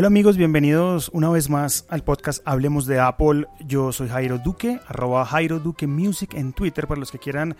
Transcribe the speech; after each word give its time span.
Hola 0.00 0.06
amigos, 0.06 0.36
bienvenidos 0.36 1.10
una 1.12 1.28
vez 1.28 1.50
más 1.50 1.84
al 1.88 2.04
podcast 2.04 2.40
Hablemos 2.44 2.86
de 2.86 3.00
Apple. 3.00 3.48
Yo 3.66 3.90
soy 3.90 4.06
Jairo 4.08 4.38
Duque, 4.38 4.78
arroba 4.86 5.26
Jairo 5.26 5.58
Duque 5.58 5.88
Music 5.88 6.34
en 6.34 6.52
Twitter 6.52 6.86
para 6.86 7.00
los 7.00 7.10
que 7.10 7.18
quieran 7.18 7.56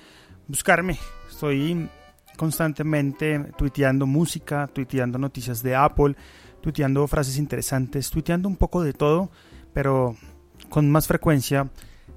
buscarme. 0.47 1.01
Estoy 1.29 1.89
constantemente 2.37 3.41
tuiteando 3.59 4.07
música, 4.07 4.71
tuiteando 4.73 5.19
noticias 5.19 5.65
de 5.65 5.75
Apple, 5.75 6.15
tuiteando 6.61 7.09
frases 7.09 7.39
interesantes, 7.39 8.09
tuiteando 8.09 8.49
un 8.49 8.55
poco 8.55 8.85
de 8.85 8.93
todo, 8.93 9.33
pero 9.73 10.15
con 10.69 10.89
más 10.93 11.09
frecuencia 11.09 11.69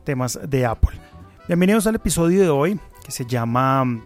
temas 0.03 0.39
de 0.47 0.67
Apple. 0.67 0.99
Bienvenidos 1.47 1.87
al 1.87 1.95
episodio 1.95 2.41
de 2.41 2.49
hoy 2.49 2.79
que 3.03 3.11
se 3.11 3.25
llama 3.25 4.05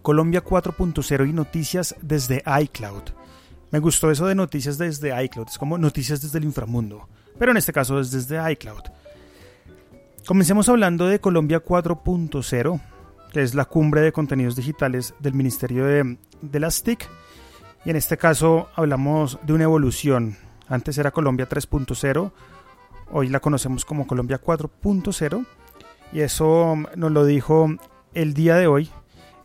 Colombia 0.00 0.42
4.0 0.42 1.28
y 1.28 1.34
noticias 1.34 1.96
desde 2.00 2.42
iCloud. 2.62 3.19
Me 3.70 3.78
gustó 3.78 4.10
eso 4.10 4.26
de 4.26 4.34
noticias 4.34 4.78
desde 4.78 5.22
iCloud, 5.24 5.48
es 5.48 5.58
como 5.58 5.78
noticias 5.78 6.20
desde 6.20 6.38
el 6.38 6.44
inframundo, 6.44 7.08
pero 7.38 7.52
en 7.52 7.56
este 7.56 7.72
caso 7.72 8.00
es 8.00 8.10
desde 8.10 8.52
iCloud. 8.52 8.82
Comencemos 10.26 10.68
hablando 10.68 11.06
de 11.06 11.20
Colombia 11.20 11.64
4.0, 11.64 12.80
que 13.32 13.42
es 13.42 13.54
la 13.54 13.64
cumbre 13.64 14.00
de 14.00 14.12
contenidos 14.12 14.56
digitales 14.56 15.14
del 15.20 15.34
Ministerio 15.34 15.84
de, 15.86 16.18
de 16.42 16.60
las 16.60 16.82
TIC, 16.82 17.08
y 17.84 17.90
en 17.90 17.96
este 17.96 18.16
caso 18.16 18.68
hablamos 18.74 19.38
de 19.42 19.52
una 19.52 19.64
evolución. 19.64 20.36
Antes 20.68 20.98
era 20.98 21.12
Colombia 21.12 21.48
3.0, 21.48 22.32
hoy 23.12 23.28
la 23.28 23.40
conocemos 23.40 23.84
como 23.84 24.06
Colombia 24.06 24.40
4.0, 24.42 25.46
y 26.12 26.20
eso 26.20 26.74
nos 26.96 27.12
lo 27.12 27.24
dijo 27.24 27.68
el 28.14 28.34
día 28.34 28.56
de 28.56 28.66
hoy 28.66 28.90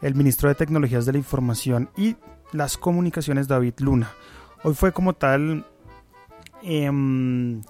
el 0.02 0.16
ministro 0.16 0.50
de 0.50 0.56
Tecnologías 0.56 1.06
de 1.06 1.12
la 1.12 1.18
Información 1.20 1.90
y 1.96 2.16
las 2.56 2.78
comunicaciones 2.78 3.48
David 3.48 3.76
Luna. 3.80 4.12
Hoy 4.64 4.74
fue 4.74 4.92
como 4.92 5.14
tal 5.14 5.66
em, 6.64 7.62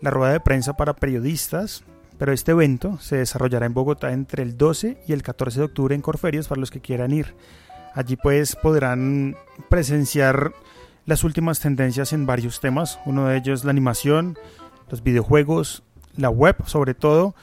la 0.00 0.10
rueda 0.10 0.32
de 0.32 0.40
prensa 0.40 0.76
para 0.76 0.94
periodistas, 0.94 1.84
pero 2.18 2.32
este 2.32 2.52
evento 2.52 2.98
se 2.98 3.16
desarrollará 3.16 3.66
en 3.66 3.74
Bogotá 3.74 4.12
entre 4.12 4.42
el 4.42 4.56
12 4.56 5.02
y 5.06 5.12
el 5.12 5.22
14 5.22 5.58
de 5.58 5.64
octubre 5.64 5.94
en 5.94 6.02
Corferias 6.02 6.48
para 6.48 6.60
los 6.60 6.70
que 6.70 6.80
quieran 6.80 7.12
ir. 7.12 7.34
Allí 7.94 8.16
pues 8.16 8.56
podrán 8.56 9.36
presenciar 9.68 10.52
las 11.06 11.24
últimas 11.24 11.60
tendencias 11.60 12.12
en 12.12 12.26
varios 12.26 12.60
temas, 12.60 13.00
uno 13.06 13.26
de 13.26 13.38
ellos 13.38 13.64
la 13.64 13.70
animación, 13.70 14.38
los 14.90 15.02
videojuegos, 15.02 15.82
la 16.16 16.30
web 16.30 16.56
sobre 16.66 16.94
todo, 16.94 17.34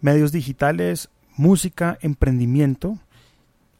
medios 0.00 0.30
digitales, 0.30 1.08
música, 1.36 1.98
emprendimiento 2.02 2.98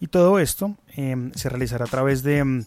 y 0.01 0.09
todo 0.09 0.39
esto 0.39 0.77
em, 0.95 1.33
se 1.35 1.49
realizará 1.49 1.85
a 1.85 1.89
través 1.89 2.23
de 2.23 2.39
em, 2.39 2.65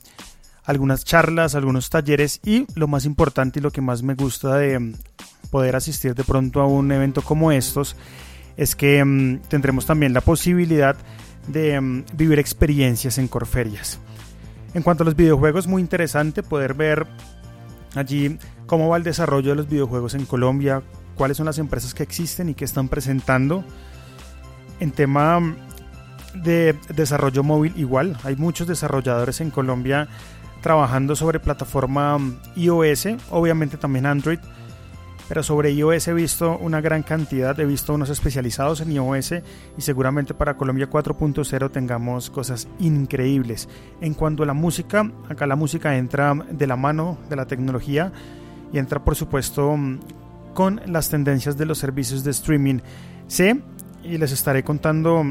algunas 0.64 1.06
charlas, 1.06 1.56
algunos 1.56 1.90
talleres 1.90 2.40
y 2.46 2.66
lo 2.76 2.88
más 2.88 3.06
importante 3.06 3.60
y 3.60 3.62
lo 3.62 3.72
que 3.72 3.82
más 3.82 4.04
me 4.04 4.16
gusta 4.16 4.58
de 4.58 4.74
em, 4.74 4.94
poder 5.50 5.76
asistir 5.76 6.16
de 6.16 6.24
pronto 6.24 6.62
a 6.62 6.68
un 6.68 6.92
evento 6.92 7.22
como 7.22 7.52
estos 7.52 7.96
es 8.58 8.76
que 8.76 9.40
tendremos 9.50 9.86
también 9.86 10.14
la 10.14 10.22
posibilidad 10.22 10.96
de 11.48 12.04
vivir 12.14 12.40
experiencias 12.40 13.18
en 13.18 13.28
Corferias. 13.28 14.00
En 14.74 14.84
cuanto 14.84 15.04
a 15.04 15.06
los 15.06 15.16
videojuegos, 15.16 15.68
muy 15.68 15.82
interesante 15.82 16.44
poder 16.44 16.74
ver 16.74 17.08
allí 17.96 18.38
cómo 18.68 18.88
va 18.88 18.98
el 18.98 19.04
desarrollo 19.04 19.50
de 19.50 19.56
los 19.56 19.68
videojuegos 19.68 20.14
en 20.14 20.26
Colombia, 20.26 20.82
cuáles 21.16 21.38
son 21.38 21.46
las 21.46 21.58
empresas 21.58 21.94
que 21.94 22.04
existen 22.04 22.50
y 22.50 22.54
que 22.54 22.66
están 22.66 22.88
presentando. 22.88 23.64
En 24.80 24.92
tema 24.92 25.42
de 26.34 26.78
desarrollo 26.96 27.44
móvil 27.44 27.74
igual. 27.78 28.18
Hay 28.24 28.36
muchos 28.36 28.68
desarrolladores 28.68 29.42
en 29.42 29.52
Colombia 29.52 30.08
trabajando 30.62 31.16
sobre 31.16 31.40
plataforma 31.40 32.18
mm, 32.18 32.40
iOS, 32.56 33.08
obviamente 33.30 33.78
también 33.78 34.06
Android, 34.06 34.40
pero 35.28 35.44
sobre 35.44 35.72
iOS 35.72 36.10
he 36.10 36.14
visto 36.14 36.58
una 36.58 36.82
gran 36.82 37.04
cantidad, 37.04 37.58
he 37.60 37.66
visto 37.66 37.94
unos 37.94 38.10
especializados 38.10 38.82
en 38.82 38.92
iOS 38.92 39.34
y 39.78 39.82
seguramente 39.82 40.34
para 40.34 40.58
Colombia 40.58 40.90
4.0 40.90 41.72
tengamos 41.72 42.30
cosas 42.30 42.68
increíbles. 42.80 43.70
En 44.02 44.14
cuanto 44.14 44.44
a 44.44 44.46
la 44.46 44.54
música, 44.54 45.10
acá 45.30 45.48
la 45.48 45.56
música 45.56 45.98
entra 45.98 46.34
de 46.34 46.68
la 46.68 46.76
mano 46.76 47.18
de 47.30 47.36
la 47.36 47.46
tecnología 47.46 48.12
y 48.74 48.78
entra 48.78 49.04
por 49.04 49.16
supuesto 49.16 49.76
mm, 49.76 50.00
con 50.54 50.82
las 50.86 51.10
tendencias 51.10 51.58
de 51.58 51.66
los 51.66 51.78
servicios 51.78 52.24
de 52.24 52.32
streaming. 52.32 52.80
Sé 53.28 53.62
y 54.04 54.18
les 54.18 54.32
estaré 54.32 54.64
contando 54.64 55.24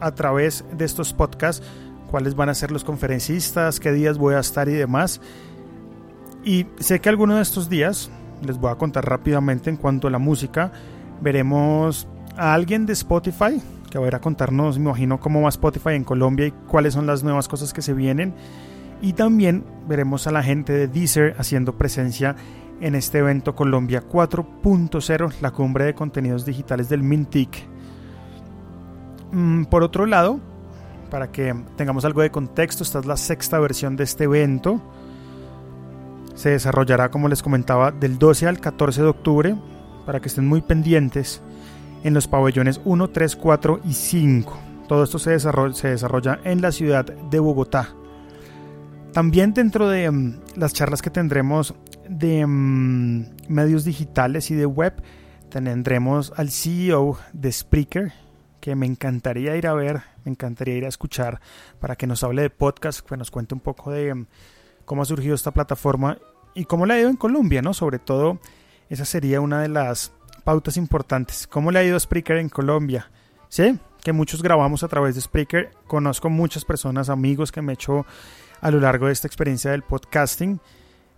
a 0.00 0.12
través 0.14 0.64
de 0.76 0.84
estos 0.84 1.12
podcasts 1.12 1.64
cuáles 2.10 2.36
van 2.36 2.48
a 2.48 2.54
ser 2.54 2.70
los 2.70 2.84
conferencistas, 2.84 3.80
qué 3.80 3.90
días 3.92 4.18
voy 4.18 4.34
a 4.34 4.38
estar 4.38 4.68
y 4.68 4.72
demás. 4.72 5.20
Y 6.44 6.66
sé 6.78 7.00
que 7.00 7.08
algunos 7.08 7.36
de 7.36 7.42
estos 7.42 7.68
días, 7.68 8.10
les 8.42 8.58
voy 8.58 8.70
a 8.70 8.76
contar 8.76 9.04
rápidamente 9.04 9.70
en 9.70 9.76
cuanto 9.76 10.06
a 10.06 10.10
la 10.10 10.18
música, 10.18 10.70
veremos 11.20 12.06
a 12.36 12.54
alguien 12.54 12.86
de 12.86 12.92
Spotify 12.92 13.60
que 13.90 13.98
va 13.98 14.04
a 14.04 14.08
ir 14.08 14.14
a 14.14 14.20
contarnos, 14.20 14.78
me 14.78 14.86
imagino, 14.86 15.20
cómo 15.20 15.42
va 15.42 15.48
Spotify 15.48 15.90
en 15.90 16.04
Colombia 16.04 16.46
y 16.46 16.50
cuáles 16.50 16.94
son 16.94 17.06
las 17.06 17.22
nuevas 17.22 17.46
cosas 17.46 17.72
que 17.72 17.80
se 17.80 17.94
vienen. 17.94 18.34
Y 19.00 19.12
también 19.12 19.64
veremos 19.88 20.26
a 20.26 20.32
la 20.32 20.42
gente 20.42 20.72
de 20.72 20.88
Deezer 20.88 21.36
haciendo 21.38 21.78
presencia 21.78 22.36
en 22.80 22.94
este 22.94 23.18
evento 23.18 23.54
Colombia 23.54 24.02
4.0, 24.02 25.34
la 25.40 25.52
cumbre 25.52 25.84
de 25.84 25.94
contenidos 25.94 26.44
digitales 26.44 26.88
del 26.88 27.02
Mintic. 27.02 27.73
Mm, 29.34 29.64
por 29.64 29.82
otro 29.82 30.06
lado, 30.06 30.38
para 31.10 31.32
que 31.32 31.54
tengamos 31.76 32.04
algo 32.04 32.22
de 32.22 32.30
contexto, 32.30 32.84
esta 32.84 33.00
es 33.00 33.06
la 33.06 33.16
sexta 33.16 33.58
versión 33.58 33.96
de 33.96 34.04
este 34.04 34.24
evento. 34.24 34.80
Se 36.36 36.50
desarrollará, 36.50 37.10
como 37.10 37.28
les 37.28 37.42
comentaba, 37.42 37.90
del 37.90 38.18
12 38.18 38.46
al 38.46 38.60
14 38.60 39.02
de 39.02 39.08
octubre, 39.08 39.56
para 40.06 40.20
que 40.20 40.28
estén 40.28 40.46
muy 40.46 40.62
pendientes, 40.62 41.42
en 42.04 42.14
los 42.14 42.28
pabellones 42.28 42.80
1, 42.84 43.10
3, 43.10 43.36
4 43.36 43.80
y 43.84 43.92
5. 43.92 44.58
Todo 44.88 45.02
esto 45.02 45.18
se 45.18 45.30
desarrolla, 45.30 46.38
en 46.44 46.60
la 46.60 46.70
ciudad 46.70 47.04
de 47.04 47.38
Bogotá. 47.40 47.88
También 49.12 49.52
dentro 49.52 49.88
de 49.88 50.10
mm, 50.10 50.40
las 50.56 50.74
charlas 50.74 51.02
que 51.02 51.10
tendremos 51.10 51.74
de 52.08 52.46
mm, 52.46 53.24
medios 53.48 53.84
digitales 53.84 54.50
y 54.50 54.54
de 54.54 54.66
web, 54.66 54.94
tendremos 55.48 56.32
al 56.36 56.50
CEO 56.50 57.16
de 57.32 57.50
Spreaker, 57.50 58.12
que 58.64 58.74
me 58.74 58.86
encantaría 58.86 59.54
ir 59.58 59.66
a 59.66 59.74
ver, 59.74 60.00
me 60.24 60.30
encantaría 60.30 60.74
ir 60.74 60.86
a 60.86 60.88
escuchar 60.88 61.38
para 61.80 61.96
que 61.96 62.06
nos 62.06 62.24
hable 62.24 62.40
de 62.40 62.48
podcast, 62.48 63.06
que 63.06 63.14
nos 63.14 63.30
cuente 63.30 63.52
un 63.52 63.60
poco 63.60 63.90
de 63.90 64.14
mm, 64.14 64.26
cómo 64.86 65.02
ha 65.02 65.04
surgido 65.04 65.34
esta 65.34 65.50
plataforma 65.50 66.16
y 66.54 66.64
cómo 66.64 66.86
le 66.86 66.94
ha 66.94 67.00
ido 67.00 67.10
en 67.10 67.16
Colombia, 67.16 67.60
¿no? 67.60 67.74
Sobre 67.74 67.98
todo, 67.98 68.38
esa 68.88 69.04
sería 69.04 69.42
una 69.42 69.60
de 69.60 69.68
las 69.68 70.12
pautas 70.44 70.78
importantes. 70.78 71.46
¿Cómo 71.46 71.72
le 71.72 71.78
ha 71.78 71.84
ido 71.84 71.94
a 71.94 72.00
Spreaker 72.00 72.38
en 72.38 72.48
Colombia? 72.48 73.10
Sí, 73.50 73.78
que 74.02 74.14
muchos 74.14 74.42
grabamos 74.42 74.82
a 74.82 74.88
través 74.88 75.14
de 75.14 75.20
Spreaker. 75.20 75.72
Conozco 75.86 76.30
muchas 76.30 76.64
personas, 76.64 77.10
amigos 77.10 77.52
que 77.52 77.60
me 77.60 77.72
he 77.72 77.74
hecho 77.74 78.06
a 78.62 78.70
lo 78.70 78.80
largo 78.80 79.08
de 79.08 79.12
esta 79.12 79.26
experiencia 79.26 79.72
del 79.72 79.82
podcasting 79.82 80.58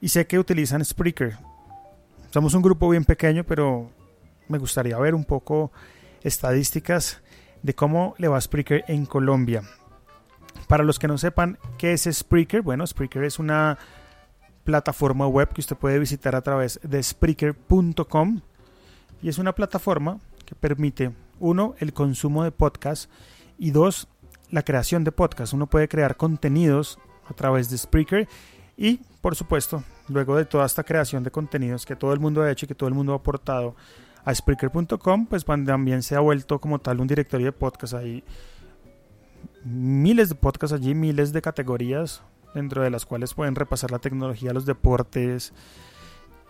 y 0.00 0.08
sé 0.08 0.26
que 0.26 0.40
utilizan 0.40 0.84
Spreaker. 0.84 1.38
Somos 2.32 2.54
un 2.54 2.62
grupo 2.62 2.88
bien 2.88 3.04
pequeño, 3.04 3.44
pero 3.44 3.88
me 4.48 4.58
gustaría 4.58 4.98
ver 4.98 5.14
un 5.14 5.24
poco 5.24 5.70
estadísticas 6.24 7.22
de 7.66 7.74
cómo 7.74 8.14
le 8.18 8.28
va 8.28 8.40
Spreaker 8.40 8.84
en 8.86 9.06
Colombia. 9.06 9.62
Para 10.68 10.84
los 10.84 11.00
que 11.00 11.08
no 11.08 11.18
sepan 11.18 11.58
qué 11.78 11.92
es 11.92 12.08
Spreaker, 12.10 12.62
bueno, 12.62 12.86
Spreaker 12.86 13.24
es 13.24 13.40
una 13.40 13.76
plataforma 14.62 15.26
web 15.26 15.52
que 15.52 15.60
usted 15.60 15.76
puede 15.76 15.98
visitar 15.98 16.36
a 16.36 16.42
través 16.42 16.78
de 16.84 17.02
Spreaker.com 17.02 18.40
y 19.20 19.28
es 19.28 19.38
una 19.38 19.52
plataforma 19.52 20.20
que 20.44 20.54
permite, 20.54 21.12
uno, 21.40 21.74
el 21.80 21.92
consumo 21.92 22.44
de 22.44 22.52
podcast 22.52 23.10
y 23.58 23.72
dos, 23.72 24.06
la 24.50 24.62
creación 24.62 25.02
de 25.02 25.10
podcast. 25.10 25.52
Uno 25.52 25.66
puede 25.66 25.88
crear 25.88 26.16
contenidos 26.16 27.00
a 27.28 27.34
través 27.34 27.68
de 27.68 27.78
Spreaker 27.78 28.28
y, 28.76 28.98
por 29.20 29.34
supuesto, 29.34 29.82
luego 30.08 30.36
de 30.36 30.44
toda 30.44 30.66
esta 30.66 30.84
creación 30.84 31.24
de 31.24 31.32
contenidos 31.32 31.84
que 31.84 31.96
todo 31.96 32.12
el 32.12 32.20
mundo 32.20 32.42
ha 32.42 32.50
hecho 32.50 32.64
y 32.64 32.68
que 32.68 32.76
todo 32.76 32.88
el 32.88 32.94
mundo 32.94 33.12
ha 33.12 33.16
aportado 33.16 33.74
a 34.26 34.34
Spreaker.com, 34.34 35.26
pues 35.26 35.44
también 35.44 36.02
se 36.02 36.16
ha 36.16 36.20
vuelto 36.20 36.60
como 36.60 36.80
tal 36.80 37.00
un 37.00 37.06
directorio 37.06 37.46
de 37.46 37.52
podcast. 37.52 37.94
Hay 37.94 38.24
miles 39.64 40.28
de 40.28 40.34
podcasts 40.34 40.74
allí, 40.74 40.96
miles 40.96 41.32
de 41.32 41.40
categorías, 41.40 42.22
dentro 42.52 42.82
de 42.82 42.90
las 42.90 43.06
cuales 43.06 43.34
pueden 43.34 43.54
repasar 43.54 43.92
la 43.92 44.00
tecnología, 44.00 44.52
los 44.52 44.66
deportes, 44.66 45.52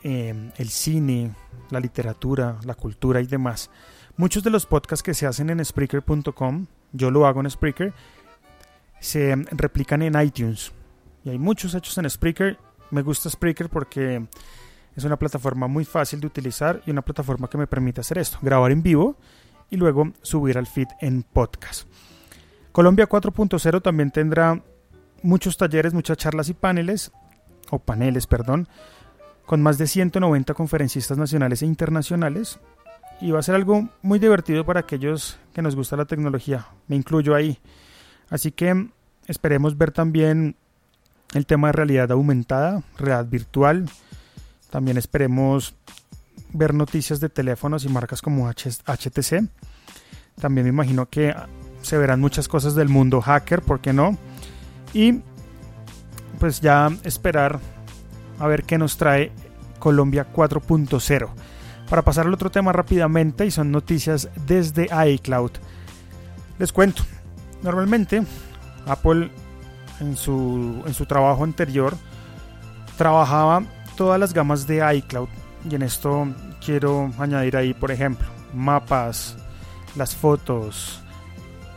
em, 0.02 0.52
el 0.56 0.70
cine, 0.70 1.34
la 1.70 1.78
literatura, 1.78 2.58
la 2.64 2.74
cultura 2.74 3.20
y 3.20 3.26
demás. 3.26 3.70
Muchos 4.16 4.42
de 4.42 4.48
los 4.48 4.64
podcasts 4.64 5.02
que 5.02 5.12
se 5.12 5.26
hacen 5.26 5.50
en 5.50 5.62
Spreaker.com, 5.62 6.66
yo 6.92 7.10
lo 7.10 7.26
hago 7.26 7.40
en 7.40 7.50
Spreaker, 7.50 7.92
se 9.00 9.36
replican 9.50 10.00
en 10.00 10.18
iTunes. 10.18 10.72
Y 11.24 11.28
hay 11.28 11.38
muchos 11.38 11.74
hechos 11.74 11.98
en 11.98 12.08
Spreaker. 12.08 12.58
Me 12.90 13.02
gusta 13.02 13.28
Spreaker 13.28 13.68
porque 13.68 14.26
Es 14.96 15.04
una 15.04 15.18
plataforma 15.18 15.68
muy 15.68 15.84
fácil 15.84 16.20
de 16.20 16.26
utilizar 16.26 16.82
y 16.86 16.90
una 16.90 17.02
plataforma 17.02 17.48
que 17.48 17.58
me 17.58 17.66
permite 17.66 18.00
hacer 18.00 18.18
esto, 18.18 18.38
grabar 18.40 18.72
en 18.72 18.82
vivo 18.82 19.16
y 19.70 19.76
luego 19.76 20.12
subir 20.22 20.56
al 20.56 20.66
feed 20.66 20.88
en 21.00 21.22
podcast. 21.22 21.86
Colombia 22.72 23.08
4.0 23.08 23.82
también 23.82 24.10
tendrá 24.10 24.62
muchos 25.22 25.56
talleres, 25.56 25.94
muchas 25.94 26.16
charlas 26.16 26.48
y 26.48 26.54
paneles, 26.54 27.12
o 27.70 27.78
paneles, 27.78 28.26
perdón, 28.26 28.68
con 29.44 29.62
más 29.62 29.78
de 29.78 29.86
190 29.86 30.54
conferencistas 30.54 31.18
nacionales 31.18 31.62
e 31.62 31.66
internacionales. 31.66 32.58
Y 33.20 33.30
va 33.30 33.38
a 33.38 33.42
ser 33.42 33.54
algo 33.54 33.88
muy 34.02 34.18
divertido 34.18 34.66
para 34.66 34.80
aquellos 34.80 35.38
que 35.54 35.62
nos 35.62 35.74
gusta 35.74 35.96
la 35.96 36.04
tecnología. 36.04 36.66
Me 36.86 36.96
incluyo 36.96 37.34
ahí. 37.34 37.58
Así 38.28 38.52
que 38.52 38.90
esperemos 39.26 39.78
ver 39.78 39.90
también 39.90 40.56
el 41.34 41.46
tema 41.46 41.68
de 41.68 41.72
realidad 41.72 42.12
aumentada, 42.12 42.82
realidad 42.98 43.26
virtual. 43.26 43.88
También 44.70 44.96
esperemos 44.96 45.74
ver 46.52 46.74
noticias 46.74 47.20
de 47.20 47.28
teléfonos 47.28 47.84
y 47.84 47.88
marcas 47.88 48.22
como 48.22 48.48
HTC. 48.48 49.48
También 50.40 50.64
me 50.64 50.70
imagino 50.70 51.08
que 51.08 51.34
se 51.82 51.98
verán 51.98 52.20
muchas 52.20 52.48
cosas 52.48 52.74
del 52.74 52.88
mundo 52.88 53.20
hacker, 53.20 53.62
¿por 53.62 53.80
qué 53.80 53.92
no? 53.92 54.16
Y 54.92 55.20
pues 56.38 56.60
ya 56.60 56.90
esperar 57.04 57.60
a 58.38 58.46
ver 58.46 58.64
qué 58.64 58.78
nos 58.78 58.96
trae 58.96 59.32
Colombia 59.78 60.26
4.0. 60.32 61.28
Para 61.88 62.02
pasar 62.02 62.26
al 62.26 62.34
otro 62.34 62.50
tema 62.50 62.72
rápidamente 62.72 63.46
y 63.46 63.50
son 63.50 63.70
noticias 63.70 64.28
desde 64.46 64.88
iCloud. 65.12 65.52
Les 66.58 66.72
cuento, 66.72 67.02
normalmente 67.62 68.22
Apple 68.86 69.30
en 70.00 70.16
su, 70.16 70.82
en 70.86 70.94
su 70.94 71.06
trabajo 71.06 71.44
anterior 71.44 71.96
trabajaba 72.98 73.62
todas 73.96 74.20
las 74.20 74.32
gamas 74.32 74.66
de 74.66 74.96
iCloud 74.98 75.28
y 75.68 75.74
en 75.74 75.82
esto 75.82 76.28
quiero 76.64 77.10
añadir 77.18 77.56
ahí 77.56 77.74
por 77.74 77.90
ejemplo 77.90 78.26
mapas, 78.54 79.36
las 79.96 80.14
fotos, 80.14 81.00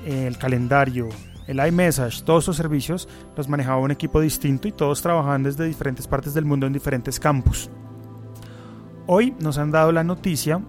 el 0.06 0.38
calendario, 0.38 1.10
el 1.48 1.66
iMessage, 1.66 2.24
todos 2.24 2.46
esos 2.46 2.58
servicios 2.58 3.08
los 3.36 3.50
manejaba 3.50 3.82
un 3.82 3.92
equipo 3.92 4.22
distinto 4.22 4.68
y 4.68 4.72
todos 4.72 5.02
trabajaban 5.02 5.44
desde 5.44 5.66
diferentes 5.66 6.08
partes 6.08 6.34
del 6.34 6.46
mundo 6.46 6.68
en 6.68 6.74
diferentes 6.74 7.20
campus. 7.20 7.70
Hoy 9.08 9.34
nos 9.40 9.58
han 9.58 9.72
dado 9.72 9.92
la 9.92 10.04
noticia 10.04 10.62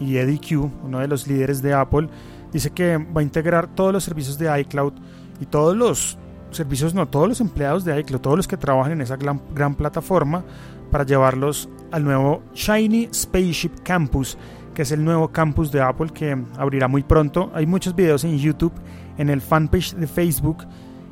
y 0.00 0.16
Eddie 0.16 0.40
Q, 0.40 0.70
uno 0.82 0.98
de 0.98 1.08
los 1.08 1.26
líderes 1.26 1.62
de 1.62 1.74
Apple, 1.74 2.08
dice 2.52 2.70
que 2.70 2.96
va 2.96 3.20
a 3.20 3.24
integrar 3.24 3.68
todos 3.74 3.92
los 3.92 4.04
servicios 4.04 4.38
de 4.38 4.60
iCloud 4.60 4.94
y 5.40 5.46
todos 5.46 5.76
los 5.76 6.18
servicios, 6.52 6.94
no, 6.94 7.08
todos 7.08 7.28
los 7.28 7.40
empleados 7.40 7.84
de 7.84 7.98
iCloud, 8.00 8.20
todos 8.20 8.36
los 8.36 8.48
que 8.48 8.56
trabajan 8.56 8.92
en 8.92 9.00
esa 9.00 9.16
gran, 9.16 9.40
gran 9.54 9.74
plataforma 9.74 10.44
para 10.90 11.04
llevarlos 11.04 11.68
al 11.92 12.04
nuevo 12.04 12.42
Shiny 12.54 13.08
Spaceship 13.12 13.82
Campus, 13.82 14.36
que 14.74 14.82
es 14.82 14.92
el 14.92 15.04
nuevo 15.04 15.28
campus 15.28 15.70
de 15.70 15.80
Apple 15.80 16.10
que 16.12 16.36
abrirá 16.56 16.88
muy 16.88 17.02
pronto. 17.02 17.50
Hay 17.54 17.66
muchos 17.66 17.94
videos 17.94 18.24
en 18.24 18.38
YouTube, 18.38 18.72
en 19.18 19.28
el 19.28 19.40
fanpage 19.40 19.94
de 19.94 20.06
Facebook 20.06 20.66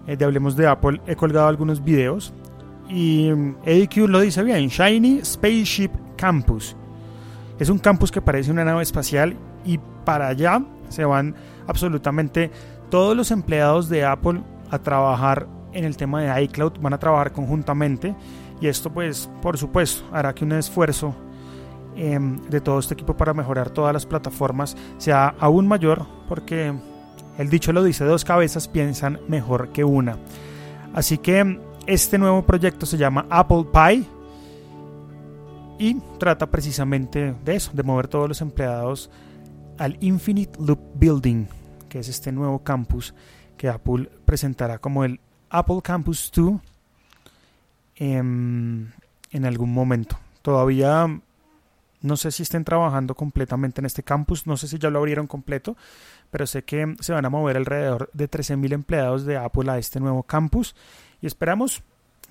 eh, 0.08 0.16
de 0.16 0.24
Hablemos 0.24 0.56
de 0.56 0.66
Apple 0.66 1.02
he 1.06 1.14
colgado 1.14 1.48
algunos 1.48 1.84
videos 1.84 2.32
y 2.88 3.30
mm, 3.30 3.56
lo 4.08 4.20
dice 4.20 4.42
bien, 4.42 4.68
Shiny 4.68 5.20
Spaceship 5.22 5.90
Campus. 6.16 6.74
Es 7.58 7.68
un 7.68 7.78
campus 7.78 8.10
que 8.10 8.22
parece 8.22 8.50
una 8.50 8.64
nave 8.64 8.82
espacial 8.82 9.36
y 9.66 9.78
para 10.04 10.28
allá 10.28 10.62
se 10.88 11.04
van 11.04 11.34
absolutamente 11.66 12.50
todos 12.88 13.14
los 13.14 13.30
empleados 13.30 13.90
de 13.90 14.06
Apple 14.06 14.40
a 14.70 14.78
trabajar 14.78 15.46
en 15.72 15.84
el 15.84 15.96
tema 15.96 16.22
de 16.22 16.42
iCloud, 16.44 16.80
van 16.80 16.94
a 16.94 16.98
trabajar 16.98 17.32
conjuntamente 17.32 18.14
y 18.60 18.66
esto 18.66 18.90
pues 18.90 19.30
por 19.42 19.58
supuesto 19.58 20.04
hará 20.12 20.34
que 20.34 20.44
un 20.44 20.52
esfuerzo 20.52 21.14
em, 21.96 22.40
de 22.48 22.60
todo 22.60 22.78
este 22.78 22.94
equipo 22.94 23.16
para 23.16 23.34
mejorar 23.34 23.70
todas 23.70 23.92
las 23.92 24.06
plataformas 24.06 24.76
sea 24.98 25.34
aún 25.38 25.68
mayor 25.68 26.06
porque 26.28 26.72
el 27.38 27.50
dicho 27.50 27.72
lo 27.72 27.84
dice, 27.84 28.04
dos 28.04 28.24
cabezas 28.24 28.66
piensan 28.66 29.20
mejor 29.28 29.68
que 29.68 29.84
una. 29.84 30.18
Así 30.92 31.18
que 31.18 31.60
este 31.86 32.18
nuevo 32.18 32.44
proyecto 32.44 32.84
se 32.84 32.98
llama 32.98 33.26
Apple 33.30 33.66
Pie 33.72 34.04
y 35.78 35.94
trata 36.18 36.50
precisamente 36.50 37.36
de 37.44 37.54
eso, 37.54 37.70
de 37.72 37.84
mover 37.84 38.08
todos 38.08 38.28
los 38.28 38.40
empleados 38.40 39.08
al 39.78 39.96
Infinite 40.00 40.58
Loop 40.60 40.80
Building, 40.94 41.46
que 41.88 42.00
es 42.00 42.08
este 42.08 42.32
nuevo 42.32 42.58
campus 42.64 43.14
que 43.58 43.68
Apple 43.68 44.08
presentará 44.24 44.78
como 44.78 45.04
el 45.04 45.20
Apple 45.50 45.80
Campus 45.82 46.32
2 46.34 46.58
en, 47.96 48.94
en 49.30 49.44
algún 49.44 49.74
momento. 49.74 50.18
Todavía 50.40 51.06
no 52.00 52.16
sé 52.16 52.30
si 52.30 52.42
estén 52.42 52.64
trabajando 52.64 53.14
completamente 53.14 53.80
en 53.80 53.86
este 53.86 54.02
campus, 54.02 54.46
no 54.46 54.56
sé 54.56 54.68
si 54.68 54.78
ya 54.78 54.90
lo 54.90 54.98
abrieron 54.98 55.26
completo, 55.26 55.76
pero 56.30 56.46
sé 56.46 56.62
que 56.62 56.94
se 57.00 57.12
van 57.12 57.24
a 57.24 57.30
mover 57.30 57.56
alrededor 57.56 58.08
de 58.12 58.30
13.000 58.30 58.72
empleados 58.72 59.24
de 59.24 59.36
Apple 59.36 59.70
a 59.70 59.78
este 59.78 60.00
nuevo 60.00 60.22
campus 60.22 60.74
y 61.20 61.26
esperamos 61.26 61.82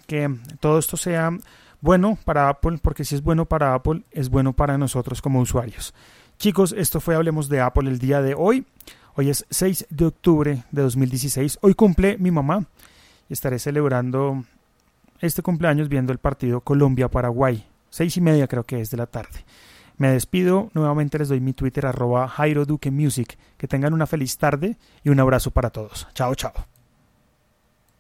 que 0.08 0.34
todo 0.60 0.80
esto 0.80 0.96
sea 0.96 1.38
bueno 1.82 2.18
para 2.24 2.50
Apple, 2.50 2.80
porque 2.82 3.04
si 3.04 3.16
es 3.16 3.22
bueno 3.22 3.46
para 3.46 3.74
Apple, 3.74 4.04
es 4.12 4.30
bueno 4.30 4.54
para 4.54 4.78
nosotros 4.78 5.22
como 5.22 5.42
usuarios. 5.42 5.94
Chicos, 6.38 6.74
esto 6.78 7.00
fue 7.00 7.16
Hablemos 7.16 7.50
de 7.50 7.62
Apple 7.62 7.90
el 7.90 8.00
día 8.00 8.22
de 8.22 8.36
hoy. 8.36 8.66
Hoy 9.20 9.32
es 9.32 9.48
6 9.50 9.88
de 9.90 10.06
octubre 10.06 10.64
de 10.70 10.82
2016. 10.84 11.58
Hoy 11.64 11.74
cumple 11.74 12.20
mi 12.20 12.30
mamá 12.30 12.68
estaré 13.30 13.58
celebrando 13.58 14.44
este 15.22 15.42
cumpleaños 15.42 15.90
viendo 15.90 16.14
el 16.14 16.20
partido 16.20 16.62
Colombia-Paraguay. 16.62 17.66
Seis 17.90 18.16
y 18.18 18.22
media 18.22 18.48
creo 18.48 18.64
que 18.64 18.80
es 18.80 18.92
de 18.92 18.98
la 18.98 19.08
tarde. 19.08 19.44
Me 19.98 20.12
despido, 20.12 20.70
nuevamente 20.76 21.18
les 21.18 21.30
doy 21.30 21.42
mi 21.42 21.54
Twitter 21.54 21.88
arroba 21.88 22.28
Jairo 22.28 22.68
Duque 22.68 22.92
Music. 22.92 23.40
Que 23.58 23.68
tengan 23.68 23.96
una 23.96 24.06
feliz 24.06 24.38
tarde 24.38 24.78
y 25.04 25.10
un 25.10 25.20
abrazo 25.20 25.50
para 25.50 25.72
todos. 25.72 26.08
Chao, 26.14 26.36
chao. 26.36 26.54